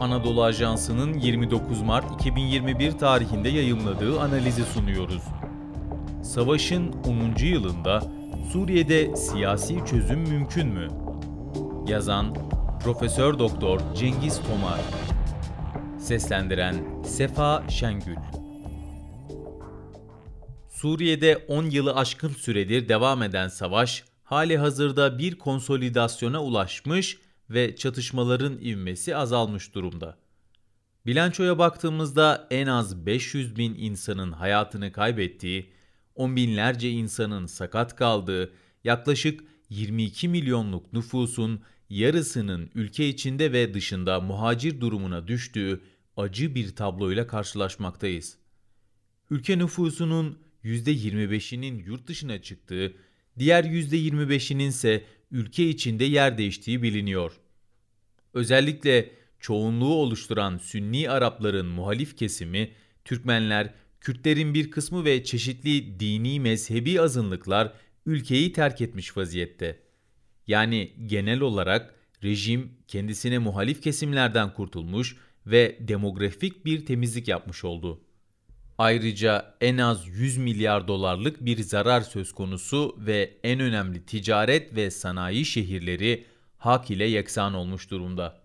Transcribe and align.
Anadolu 0.00 0.42
Ajansı'nın 0.42 1.18
29 1.18 1.82
Mart 1.82 2.20
2021 2.20 2.92
tarihinde 2.92 3.48
yayımladığı 3.48 4.20
analizi 4.20 4.64
sunuyoruz. 4.64 5.22
Savaşın 6.22 6.92
10. 6.92 7.44
yılında 7.44 8.02
Suriye'de 8.52 9.16
siyasi 9.16 9.78
çözüm 9.86 10.20
mümkün 10.20 10.68
mü? 10.68 10.88
Yazan 11.86 12.34
Profesör 12.84 13.38
Doktor 13.38 13.80
Cengiz 13.94 14.40
Tomar 14.40 14.80
Seslendiren 15.98 17.02
Sefa 17.04 17.62
Şengül 17.68 18.16
Suriye'de 20.68 21.44
10 21.48 21.64
yılı 21.64 21.96
aşkın 21.96 22.28
süredir 22.28 22.88
devam 22.88 23.22
eden 23.22 23.48
savaş, 23.48 24.04
hali 24.24 24.58
hazırda 24.58 25.18
bir 25.18 25.38
konsolidasyona 25.38 26.42
ulaşmış 26.42 27.18
ve 27.50 27.76
çatışmaların 27.76 28.58
ivmesi 28.60 29.16
azalmış 29.16 29.74
durumda. 29.74 30.18
Bilançoya 31.06 31.58
baktığımızda 31.58 32.46
en 32.50 32.66
az 32.66 33.06
500 33.06 33.56
bin 33.56 33.74
insanın 33.78 34.32
hayatını 34.32 34.92
kaybettiği, 34.92 35.70
on 36.14 36.36
binlerce 36.36 36.90
insanın 36.90 37.46
sakat 37.46 37.96
kaldığı, 37.96 38.52
yaklaşık 38.84 39.44
22 39.68 40.28
milyonluk 40.28 40.92
nüfusun 40.92 41.60
yarısının 41.90 42.70
ülke 42.74 43.08
içinde 43.08 43.52
ve 43.52 43.74
dışında 43.74 44.20
muhacir 44.20 44.80
durumuna 44.80 45.28
düştüğü 45.28 45.80
acı 46.16 46.54
bir 46.54 46.76
tabloyla 46.76 47.26
karşılaşmaktayız. 47.26 48.36
Ülke 49.30 49.58
nüfusunun 49.58 50.38
%25'inin 50.64 51.78
yurt 51.78 52.06
dışına 52.06 52.42
çıktığı, 52.42 52.94
diğer 53.38 53.64
%25'inin 53.64 54.68
ise 54.68 55.04
ülke 55.30 55.68
içinde 55.68 56.04
yer 56.04 56.38
değiştiği 56.38 56.82
biliniyor. 56.82 57.32
Özellikle 58.34 59.12
çoğunluğu 59.40 59.94
oluşturan 59.94 60.58
Sünni 60.58 61.10
Arapların 61.10 61.66
muhalif 61.66 62.16
kesimi, 62.16 62.70
Türkmenler, 63.04 63.74
Kürtlerin 64.00 64.54
bir 64.54 64.70
kısmı 64.70 65.04
ve 65.04 65.24
çeşitli 65.24 66.00
dini 66.00 66.40
mezhebi 66.40 67.00
azınlıklar 67.00 67.72
ülkeyi 68.06 68.52
terk 68.52 68.80
etmiş 68.80 69.16
vaziyette. 69.16 69.78
Yani 70.46 70.92
genel 71.06 71.40
olarak 71.40 71.94
rejim 72.24 72.72
kendisine 72.88 73.38
muhalif 73.38 73.82
kesimlerden 73.82 74.54
kurtulmuş 74.54 75.16
ve 75.46 75.76
demografik 75.80 76.64
bir 76.64 76.86
temizlik 76.86 77.28
yapmış 77.28 77.64
oldu. 77.64 78.00
Ayrıca 78.80 79.54
en 79.60 79.78
az 79.78 80.08
100 80.08 80.36
milyar 80.36 80.88
dolarlık 80.88 81.44
bir 81.44 81.62
zarar 81.62 82.00
söz 82.00 82.32
konusu 82.32 82.96
ve 82.98 83.38
en 83.42 83.60
önemli 83.60 84.06
ticaret 84.06 84.74
ve 84.76 84.90
sanayi 84.90 85.44
şehirleri 85.44 86.24
hak 86.58 86.90
ile 86.90 87.04
yeksan 87.04 87.54
olmuş 87.54 87.90
durumda. 87.90 88.40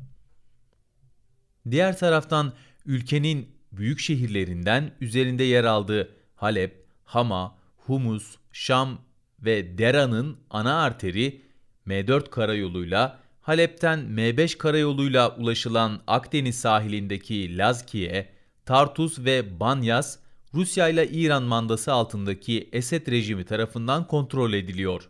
Diğer 1.71 1.97
taraftan 1.97 2.53
ülkenin 2.85 3.49
büyük 3.71 3.99
şehirlerinden 3.99 4.91
üzerinde 5.01 5.43
yer 5.43 5.63
aldığı 5.63 6.09
Halep, 6.35 6.85
Hama, 7.03 7.57
Humus, 7.77 8.35
Şam 8.51 9.01
ve 9.39 9.77
Dera'nın 9.77 10.37
ana 10.49 10.81
arteri 10.81 11.41
M4 11.87 12.29
karayoluyla 12.29 13.19
Halep'ten 13.41 13.99
M5 13.99 14.57
karayoluyla 14.57 15.35
ulaşılan 15.35 16.01
Akdeniz 16.07 16.59
sahilindeki 16.59 17.57
Lazkiye, 17.57 18.29
Tartus 18.65 19.19
ve 19.19 19.59
Banyas 19.59 20.24
Rusya 20.55 20.89
ile 20.89 21.07
İran 21.07 21.43
mandası 21.43 21.93
altındaki 21.93 22.69
Esed 22.71 23.07
rejimi 23.07 23.45
tarafından 23.45 24.07
kontrol 24.07 24.53
ediliyor. 24.53 25.09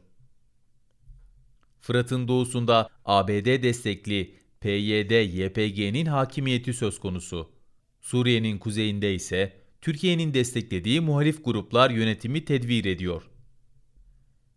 Fırat'ın 1.81 2.27
doğusunda 2.27 2.89
ABD 3.05 3.63
destekli 3.63 4.35
PYD-YPG'nin 4.61 6.05
hakimiyeti 6.05 6.73
söz 6.73 6.99
konusu. 6.99 7.51
Suriye'nin 8.01 8.57
kuzeyinde 8.57 9.13
ise 9.13 9.61
Türkiye'nin 9.81 10.34
desteklediği 10.34 11.01
muhalif 11.01 11.45
gruplar 11.45 11.89
yönetimi 11.89 12.45
tedbir 12.45 12.85
ediyor. 12.85 13.29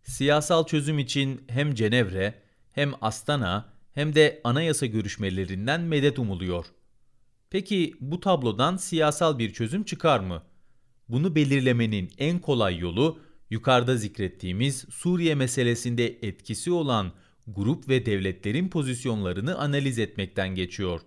Siyasal 0.03 0.65
çözüm 0.65 0.99
için 0.99 1.43
hem 1.47 1.75
Cenevre, 1.75 2.41
hem 2.71 2.93
Astana, 3.01 3.73
hem 3.93 4.15
de 4.15 4.41
anayasa 4.43 4.85
görüşmelerinden 4.85 5.81
medet 5.81 6.19
umuluyor. 6.19 6.65
Peki 7.49 7.93
bu 7.99 8.19
tablodan 8.19 8.77
siyasal 8.77 9.39
bir 9.39 9.53
çözüm 9.53 9.83
çıkar 9.83 10.19
mı? 10.19 10.48
Bunu 11.09 11.35
belirlemenin 11.35 12.09
en 12.17 12.39
kolay 12.39 12.77
yolu 12.77 13.19
yukarıda 13.49 13.97
zikrettiğimiz 13.97 14.85
Suriye 14.89 15.35
meselesinde 15.35 16.07
etkisi 16.07 16.71
olan 16.71 17.11
grup 17.47 17.89
ve 17.89 18.05
devletlerin 18.05 18.69
pozisyonlarını 18.69 19.57
analiz 19.57 19.99
etmekten 19.99 20.55
geçiyor. 20.55 21.01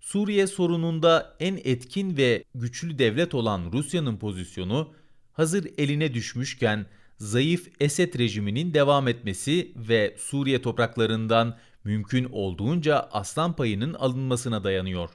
Suriye 0.00 0.46
sorununda 0.46 1.36
en 1.40 1.60
etkin 1.64 2.16
ve 2.16 2.44
güçlü 2.54 2.98
devlet 2.98 3.34
olan 3.34 3.72
Rusya'nın 3.72 4.16
pozisyonu 4.16 4.92
hazır 5.32 5.70
eline 5.78 6.14
düşmüşken 6.14 6.86
zayıf 7.18 7.68
Esed 7.80 8.18
rejiminin 8.18 8.74
devam 8.74 9.08
etmesi 9.08 9.72
ve 9.76 10.16
Suriye 10.18 10.62
topraklarından 10.62 11.56
mümkün 11.84 12.24
olduğunca 12.32 13.08
aslan 13.12 13.56
payının 13.56 13.94
alınmasına 13.94 14.64
dayanıyor. 14.64 15.10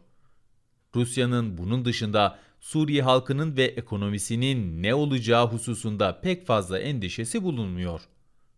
Rusya'nın 0.96 1.58
bunun 1.58 1.86
dışında 1.86 2.40
Suriye 2.64 3.02
halkının 3.02 3.58
ve 3.58 3.64
ekonomisinin 3.64 4.84
ne 4.84 4.96
olacağı 4.96 5.48
hususunda 5.48 6.22
pek 6.22 6.46
fazla 6.46 6.80
endişesi 6.80 7.44
bulunmuyor. 7.44 8.02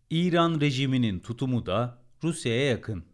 İran 0.10 0.62
rejiminin 0.62 1.20
tutumu 1.20 1.66
da 1.66 1.98
Rusya'ya 2.24 2.66
yakın. 2.66 3.06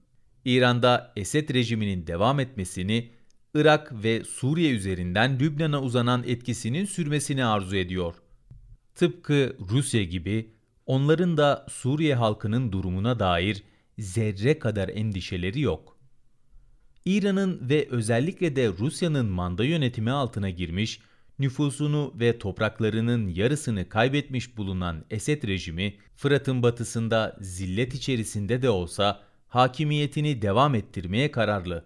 İran'da 0.45 1.13
Esed 1.15 1.53
rejiminin 1.53 2.07
devam 2.07 2.39
etmesini, 2.39 3.11
Irak 3.55 4.03
ve 4.03 4.23
Suriye 4.23 4.71
üzerinden 4.71 5.39
Lübnan'a 5.39 5.81
uzanan 5.81 6.23
etkisinin 6.23 6.85
sürmesini 6.85 7.45
arzu 7.45 7.75
ediyor. 7.75 8.15
Tıpkı 8.95 9.57
Rusya 9.69 10.03
gibi 10.03 10.53
onların 10.85 11.37
da 11.37 11.65
Suriye 11.69 12.15
halkının 12.15 12.71
durumuna 12.71 13.19
dair 13.19 13.63
zerre 13.99 14.59
kadar 14.59 14.89
endişeleri 14.89 15.61
yok. 15.61 16.00
İran'ın 17.05 17.69
ve 17.69 17.87
özellikle 17.89 18.55
de 18.55 18.67
Rusya'nın 18.67 19.25
manda 19.25 19.63
yönetimi 19.63 20.11
altına 20.11 20.49
girmiş, 20.49 20.99
nüfusunu 21.39 22.13
ve 22.19 22.39
topraklarının 22.39 23.27
yarısını 23.27 23.89
kaybetmiş 23.89 24.57
bulunan 24.57 25.05
Esed 25.09 25.43
rejimi, 25.43 25.97
Fırat'ın 26.15 26.63
batısında 26.63 27.37
zillet 27.41 27.93
içerisinde 27.93 28.61
de 28.61 28.69
olsa 28.69 29.23
hakimiyetini 29.47 30.41
devam 30.41 30.75
ettirmeye 30.75 31.31
kararlı. 31.31 31.85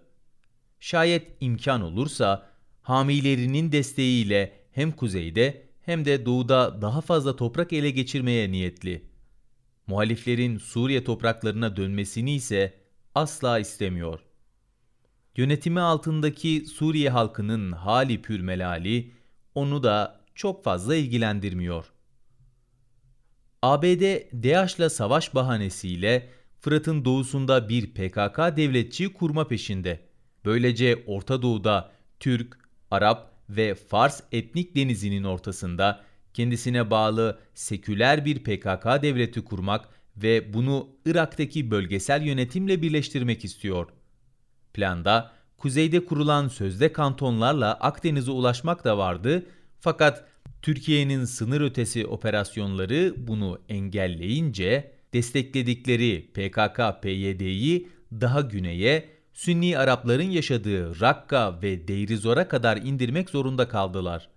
Şayet 0.80 1.36
imkan 1.40 1.82
olursa, 1.82 2.50
hamilerinin 2.82 3.72
desteğiyle 3.72 4.52
hem 4.72 4.92
kuzeyde 4.92 5.62
hem 5.82 6.04
de 6.04 6.26
doğuda 6.26 6.82
daha 6.82 7.00
fazla 7.00 7.36
toprak 7.36 7.72
ele 7.72 7.90
geçirmeye 7.90 8.52
niyetli. 8.52 9.02
Muhaliflerin 9.86 10.58
Suriye 10.58 11.04
topraklarına 11.04 11.76
dönmesini 11.76 12.34
ise 12.34 12.74
asla 13.14 13.58
istemiyor. 13.58 14.20
Yönetimi 15.36 15.80
altındaki 15.80 16.64
Suriye 16.66 17.10
halkının 17.10 17.72
hali 17.72 18.22
pürmelali 18.22 19.12
onu 19.54 19.82
da 19.82 20.20
çok 20.34 20.64
fazla 20.64 20.96
ilgilendirmiyor. 20.96 21.84
ABD, 23.62 24.02
DAEŞ'la 24.44 24.90
savaş 24.90 25.34
bahanesiyle 25.34 26.28
Fırat'ın 26.60 27.04
doğusunda 27.04 27.68
bir 27.68 27.94
PKK 27.94 28.38
devletçi 28.56 29.12
kurma 29.12 29.48
peşinde. 29.48 30.00
Böylece 30.44 31.04
Orta 31.06 31.42
Doğu'da 31.42 31.92
Türk, 32.20 32.58
Arap 32.90 33.32
ve 33.50 33.74
Fars 33.74 34.22
etnik 34.32 34.76
denizinin 34.76 35.24
ortasında 35.24 36.04
kendisine 36.34 36.90
bağlı 36.90 37.38
seküler 37.54 38.24
bir 38.24 38.38
PKK 38.38 39.02
devleti 39.02 39.44
kurmak 39.44 39.88
ve 40.16 40.54
bunu 40.54 40.88
Irak'taki 41.06 41.70
bölgesel 41.70 42.22
yönetimle 42.22 42.82
birleştirmek 42.82 43.44
istiyor. 43.44 43.88
Planda 44.74 45.35
kuzeyde 45.56 46.04
kurulan 46.04 46.48
sözde 46.48 46.92
kantonlarla 46.92 47.74
Akdeniz'e 47.74 48.30
ulaşmak 48.30 48.84
da 48.84 48.98
vardı 48.98 49.46
fakat 49.80 50.24
Türkiye'nin 50.62 51.24
sınır 51.24 51.60
ötesi 51.60 52.06
operasyonları 52.06 53.14
bunu 53.16 53.58
engelleyince 53.68 54.92
destekledikleri 55.12 56.30
PKK-PYD'yi 56.34 57.88
daha 58.12 58.40
güneye 58.40 59.08
Sünni 59.32 59.78
Arapların 59.78 60.30
yaşadığı 60.30 61.00
Rakka 61.00 61.62
ve 61.62 61.88
Deirizor'a 61.88 62.48
kadar 62.48 62.76
indirmek 62.76 63.30
zorunda 63.30 63.68
kaldılar. 63.68 64.28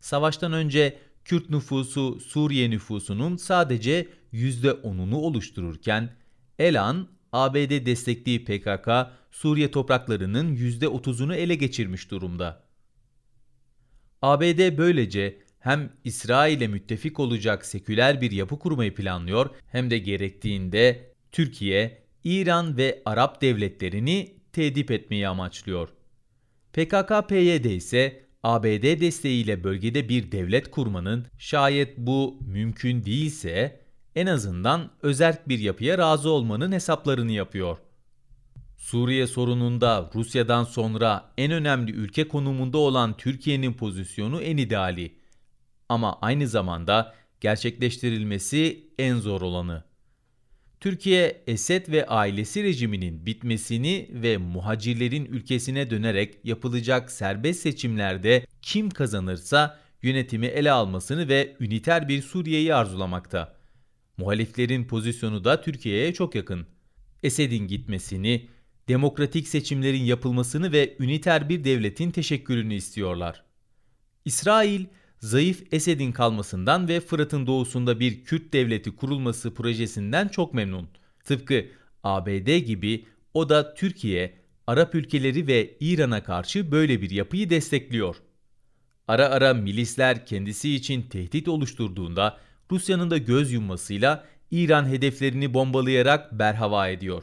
Savaştan 0.00 0.52
önce 0.52 0.98
Kürt 1.24 1.50
nüfusu 1.50 2.20
Suriye 2.20 2.70
nüfusunun 2.70 3.36
sadece 3.36 4.08
%10'unu 4.32 5.14
oluştururken 5.14 6.10
Elan, 6.58 7.08
ABD 7.32 7.86
destekli 7.86 8.44
PKK, 8.44 8.88
Suriye 9.30 9.70
topraklarının 9.70 10.56
%30'unu 10.56 11.34
ele 11.34 11.54
geçirmiş 11.54 12.10
durumda. 12.10 12.66
ABD 14.22 14.78
böylece 14.78 15.38
hem 15.58 15.92
İsrail'e 16.04 16.68
müttefik 16.68 17.20
olacak 17.20 17.66
seküler 17.66 18.20
bir 18.20 18.30
yapı 18.30 18.58
kurmayı 18.58 18.94
planlıyor 18.94 19.50
hem 19.66 19.90
de 19.90 19.98
gerektiğinde 19.98 21.12
Türkiye, 21.32 22.02
İran 22.24 22.76
ve 22.76 23.02
Arap 23.04 23.42
devletlerini 23.42 24.36
tedip 24.52 24.90
etmeyi 24.90 25.28
amaçlıyor. 25.28 25.88
PKK-PYD 26.72 27.74
ise 27.74 28.26
ABD 28.42 29.00
desteğiyle 29.00 29.64
bölgede 29.64 30.08
bir 30.08 30.32
devlet 30.32 30.70
kurmanın 30.70 31.26
şayet 31.38 31.98
bu 31.98 32.38
mümkün 32.46 33.04
değilse 33.04 33.85
en 34.16 34.26
azından 34.26 34.90
özerk 35.02 35.48
bir 35.48 35.58
yapıya 35.58 35.98
razı 35.98 36.30
olmanın 36.30 36.72
hesaplarını 36.72 37.32
yapıyor. 37.32 37.78
Suriye 38.76 39.26
sorununda 39.26 40.10
Rusya'dan 40.14 40.64
sonra 40.64 41.32
en 41.38 41.52
önemli 41.52 41.92
ülke 41.92 42.28
konumunda 42.28 42.78
olan 42.78 43.16
Türkiye'nin 43.16 43.72
pozisyonu 43.72 44.42
en 44.42 44.56
ideali. 44.56 45.14
Ama 45.88 46.18
aynı 46.20 46.48
zamanda 46.48 47.14
gerçekleştirilmesi 47.40 48.90
en 48.98 49.16
zor 49.16 49.40
olanı. 49.40 49.84
Türkiye, 50.80 51.42
Esed 51.46 51.88
ve 51.88 52.06
ailesi 52.06 52.62
rejiminin 52.62 53.26
bitmesini 53.26 54.08
ve 54.12 54.36
muhacirlerin 54.36 55.24
ülkesine 55.24 55.90
dönerek 55.90 56.38
yapılacak 56.44 57.10
serbest 57.12 57.60
seçimlerde 57.60 58.46
kim 58.62 58.90
kazanırsa 58.90 59.78
yönetimi 60.02 60.46
ele 60.46 60.72
almasını 60.72 61.28
ve 61.28 61.56
üniter 61.60 62.08
bir 62.08 62.22
Suriye'yi 62.22 62.74
arzulamakta. 62.74 63.55
Muhaliflerin 64.16 64.84
pozisyonu 64.84 65.44
da 65.44 65.60
Türkiye'ye 65.60 66.14
çok 66.14 66.34
yakın. 66.34 66.66
Esed'in 67.22 67.68
gitmesini, 67.68 68.48
demokratik 68.88 69.48
seçimlerin 69.48 70.02
yapılmasını 70.02 70.72
ve 70.72 70.96
üniter 71.00 71.48
bir 71.48 71.64
devletin 71.64 72.10
teşekkürünü 72.10 72.74
istiyorlar. 72.74 73.44
İsrail, 74.24 74.86
zayıf 75.20 75.62
Esed'in 75.72 76.12
kalmasından 76.12 76.88
ve 76.88 77.00
Fırat'ın 77.00 77.46
doğusunda 77.46 78.00
bir 78.00 78.24
Kürt 78.24 78.52
devleti 78.52 78.96
kurulması 78.96 79.54
projesinden 79.54 80.28
çok 80.28 80.54
memnun. 80.54 80.88
Tıpkı 81.24 81.66
ABD 82.02 82.56
gibi 82.58 83.04
o 83.34 83.48
da 83.48 83.74
Türkiye, 83.74 84.34
Arap 84.66 84.94
ülkeleri 84.94 85.46
ve 85.46 85.76
İran'a 85.80 86.22
karşı 86.22 86.72
böyle 86.72 87.02
bir 87.02 87.10
yapıyı 87.10 87.50
destekliyor. 87.50 88.16
Ara 89.08 89.26
ara 89.26 89.54
milisler 89.54 90.26
kendisi 90.26 90.74
için 90.74 91.02
tehdit 91.02 91.48
oluşturduğunda 91.48 92.38
Rusya'nın 92.70 93.10
da 93.10 93.18
göz 93.18 93.52
yummasıyla 93.52 94.24
İran 94.50 94.88
hedeflerini 94.88 95.54
bombalayarak 95.54 96.38
berhava 96.38 96.88
ediyor. 96.88 97.22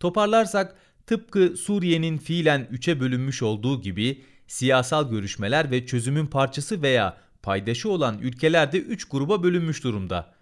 Toparlarsak 0.00 0.76
tıpkı 1.06 1.56
Suriye'nin 1.56 2.18
fiilen 2.18 2.68
üçe 2.70 3.00
bölünmüş 3.00 3.42
olduğu 3.42 3.80
gibi 3.80 4.24
siyasal 4.46 5.10
görüşmeler 5.10 5.70
ve 5.70 5.86
çözümün 5.86 6.26
parçası 6.26 6.82
veya 6.82 7.16
paydaşı 7.42 7.90
olan 7.90 8.18
ülkeler 8.18 8.72
de 8.72 8.78
üç 8.78 9.04
gruba 9.04 9.42
bölünmüş 9.42 9.84
durumda. 9.84 10.34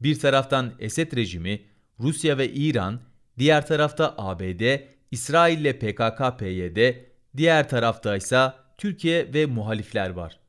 Bir 0.00 0.18
taraftan 0.18 0.72
Esed 0.78 1.16
rejimi, 1.16 1.62
Rusya 2.00 2.38
ve 2.38 2.52
İran, 2.52 3.00
diğer 3.38 3.66
tarafta 3.66 4.14
ABD, 4.18 4.80
İsrail 5.10 5.58
ile 5.58 5.78
PKK-PYD, 5.78 6.94
diğer 7.36 7.68
tarafta 7.68 8.16
ise 8.16 8.52
Türkiye 8.78 9.34
ve 9.34 9.46
muhalifler 9.46 10.10
var. 10.10 10.40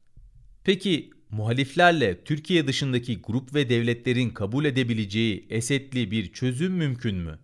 Peki 0.63 1.09
muhaliflerle 1.35 2.23
Türkiye 2.23 2.67
dışındaki 2.67 3.21
grup 3.21 3.53
ve 3.53 3.69
devletlerin 3.69 4.29
kabul 4.29 4.65
edebileceği 4.65 5.47
Esedli 5.49 6.11
bir 6.11 6.33
çözüm 6.33 6.73
mümkün 6.73 7.15
mü? 7.15 7.39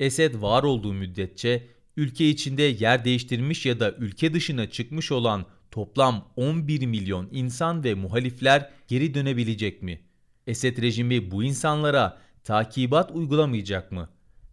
Esed 0.00 0.42
var 0.42 0.62
olduğu 0.62 0.92
müddetçe 0.92 1.66
ülke 1.96 2.28
içinde 2.28 2.62
yer 2.62 3.04
değiştirmiş 3.04 3.66
ya 3.66 3.80
da 3.80 3.92
ülke 3.92 4.34
dışına 4.34 4.70
çıkmış 4.70 5.12
olan 5.12 5.46
toplam 5.70 6.28
11 6.36 6.86
milyon 6.86 7.28
insan 7.32 7.84
ve 7.84 7.94
muhalifler 7.94 8.70
geri 8.88 9.14
dönebilecek 9.14 9.82
mi? 9.82 10.00
Esed 10.46 10.82
rejimi 10.82 11.30
bu 11.30 11.44
insanlara 11.44 12.18
takibat 12.44 13.10
uygulamayacak 13.10 13.92
mı? 13.92 14.08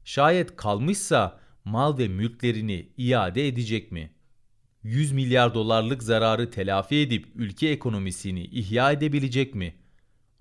Şayet 0.05 0.55
kalmışsa 0.55 1.39
mal 1.65 1.97
ve 1.97 2.07
mülklerini 2.07 2.89
iade 2.97 3.47
edecek 3.47 3.91
mi? 3.91 4.11
100 4.83 5.11
milyar 5.11 5.53
dolarlık 5.53 6.03
zararı 6.03 6.51
telafi 6.51 6.95
edip 6.95 7.27
ülke 7.35 7.67
ekonomisini 7.67 8.43
ihya 8.43 8.91
edebilecek 8.91 9.55
mi? 9.55 9.75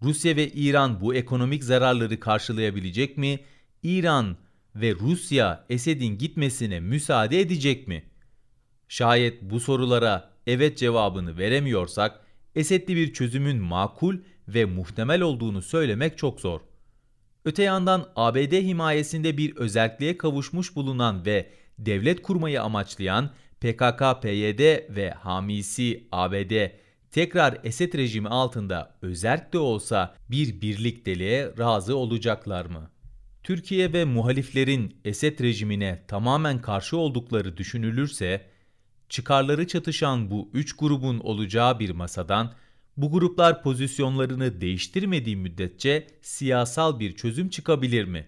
Rusya 0.03 0.37
ve 0.37 0.49
İran 0.49 1.01
bu 1.01 1.15
ekonomik 1.15 1.65
zararları 1.65 2.21
karşılayabilecek 2.21 3.17
mi? 3.17 3.41
İran 3.83 4.37
ve 4.75 4.95
Rusya 4.95 5.65
Esed'in 5.71 6.19
gitmesine 6.19 6.81
müsaade 6.81 7.41
edecek 7.41 7.89
mi? 7.89 8.05
Şayet 8.89 9.43
bu 9.43 9.61
sorulara 9.61 10.31
evet 10.47 10.79
cevabını 10.79 11.39
veremiyorsak 11.39 12.21
Esed'li 12.55 12.97
bir 12.97 13.13
çözümün 13.13 13.63
makul 13.63 14.17
ve 14.49 14.65
muhtemel 14.65 15.21
olduğunu 15.21 15.63
söylemek 15.63 16.19
çok 16.19 16.41
zor. 16.41 16.61
Öte 17.45 17.63
yandan 17.63 18.09
ABD 18.17 18.53
himayesinde 18.53 19.37
bir 19.37 19.57
özelliğe 19.57 20.19
kavuşmuş 20.19 20.77
bulunan 20.77 21.27
ve 21.27 21.51
devlet 21.79 22.23
kurmayı 22.23 22.63
amaçlayan 22.63 23.31
PKK-PYD 23.61 24.95
ve 24.97 25.11
hamisi 25.11 26.09
ABD 26.13 26.71
tekrar 27.11 27.59
Esed 27.65 27.95
rejimi 27.95 28.29
altında 28.29 28.95
özerk 29.03 29.53
de 29.53 29.59
olsa 29.59 30.15
bir 30.31 30.61
birlikteliğe 30.61 31.53
razı 31.59 31.97
olacaklar 31.97 32.67
mı? 32.67 32.91
Türkiye 33.43 33.93
ve 33.93 34.05
muhaliflerin 34.05 34.97
Esed 35.05 35.41
rejimine 35.41 36.05
tamamen 36.09 36.61
karşı 36.61 36.97
oldukları 36.97 37.57
düşünülürse, 37.57 38.47
çıkarları 39.09 39.67
çatışan 39.67 40.31
bu 40.31 40.51
üç 40.55 40.77
grubun 40.77 41.19
olacağı 41.19 41.79
bir 41.79 41.91
masadan, 41.91 42.53
bu 42.97 43.13
gruplar 43.13 43.63
pozisyonlarını 43.63 44.61
değiştirmediği 44.61 45.37
müddetçe 45.37 46.07
siyasal 46.23 47.01
bir 47.01 47.17
çözüm 47.17 47.49
çıkabilir 47.49 48.05
mi? 48.05 48.27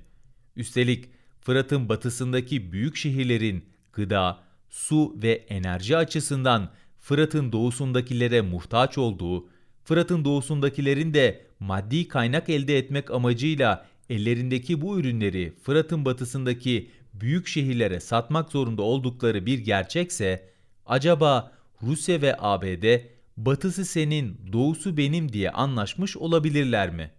Üstelik 0.57 1.11
Fırat'ın 1.41 1.89
batısındaki 1.89 2.73
büyük 2.73 2.97
şehirlerin 2.97 3.65
gıda, 3.93 4.41
su 4.73 5.17
ve 5.23 5.33
enerji 5.33 5.97
açısından 5.97 6.71
Fırat'ın 6.99 7.53
doğusundakilere 7.53 8.41
muhtaç 8.41 8.99
olduğu, 8.99 9.49
Fırat'ın 9.85 10.25
doğusundakilerin 10.25 11.15
de 11.15 11.47
maddi 11.61 12.09
kaynak 12.09 12.49
elde 12.49 12.79
etmek 12.79 13.11
amacıyla 13.11 13.87
ellerindeki 14.11 14.81
bu 14.81 15.01
ürünleri 15.01 15.53
Fırat'ın 15.63 16.05
batısındaki 16.05 16.91
büyük 17.15 17.47
şehirlere 17.47 18.01
satmak 18.01 18.53
zorunda 18.53 18.83
oldukları 18.83 19.47
bir 19.47 19.59
gerçekse, 19.59 20.49
acaba 20.87 21.53
Rusya 21.83 22.23
ve 22.23 22.37
ABD 22.39 23.01
batısı 23.37 23.85
senin, 23.85 24.41
doğusu 24.53 24.97
benim 24.97 25.33
diye 25.33 25.51
anlaşmış 25.51 26.17
olabilirler 26.17 26.91
mi? 26.91 27.11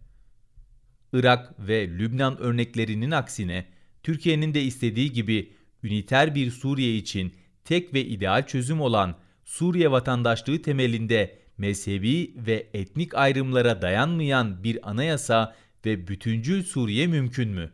Irak 1.13 1.67
ve 1.67 1.89
Lübnan 1.89 2.37
örneklerinin 2.37 3.11
aksine 3.11 3.65
Türkiye'nin 4.03 4.53
de 4.53 4.61
istediği 4.61 5.11
gibi 5.11 5.53
üniter 5.83 6.35
bir 6.35 6.51
Suriye 6.51 6.97
için 6.97 7.33
tek 7.65 7.93
ve 7.93 8.05
ideal 8.05 8.47
çözüm 8.47 8.81
olan 8.81 9.15
Suriye 9.45 9.91
vatandaşlığı 9.91 10.61
temelinde 10.61 11.39
mezhebi 11.57 12.33
ve 12.35 12.67
etnik 12.73 13.15
ayrımlara 13.15 13.81
dayanmayan 13.81 14.63
bir 14.63 14.89
anayasa 14.89 15.55
ve 15.85 16.07
bütüncül 16.07 16.63
Suriye 16.63 17.07
mümkün 17.07 17.49
mü? 17.49 17.71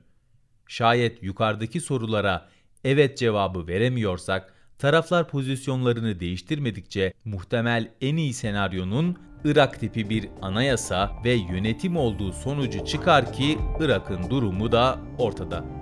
Şayet 0.68 1.24
yukarıdaki 1.24 1.82
sorulara 1.82 2.50
evet 2.84 3.18
cevabı 3.18 3.68
veremiyorsak, 3.68 4.54
taraflar 4.78 5.28
pozisyonlarını 5.28 6.20
değiştirmedikçe 6.20 7.14
muhtemel 7.26 7.92
en 8.02 8.18
iyi 8.18 8.34
senaryonun 8.34 9.18
Irak 9.46 9.80
tipi 9.80 10.10
bir 10.10 10.30
anayasa 10.42 11.12
ve 11.26 11.32
yönetim 11.32 11.98
olduğu 11.98 12.34
sonucu 12.34 12.86
çıkar 12.86 13.34
ki 13.34 13.58
Irak'ın 13.80 14.30
durumu 14.30 14.72
da 14.72 15.00
ortada. 15.18 15.79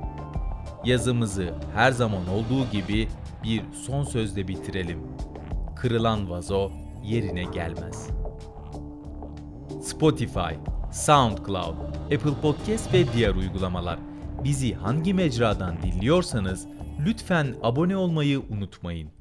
Yazımızı 0.87 1.53
her 1.75 1.91
zaman 1.91 2.27
olduğu 2.27 2.71
gibi 2.71 3.07
bir 3.43 3.61
son 3.85 4.03
sözle 4.03 4.47
bitirelim. 4.47 4.99
Kırılan 5.75 6.29
vazo 6.29 6.71
yerine 7.03 7.43
gelmez. 7.43 8.09
Spotify, 9.83 10.53
SoundCloud, 10.91 11.75
Apple 12.03 12.41
Podcast 12.41 12.93
ve 12.93 13.13
diğer 13.13 13.35
uygulamalar. 13.35 13.99
Bizi 14.43 14.73
hangi 14.73 15.13
mecradan 15.13 15.75
dinliyorsanız 15.81 16.67
lütfen 17.05 17.55
abone 17.63 17.97
olmayı 17.97 18.41
unutmayın. 18.49 19.16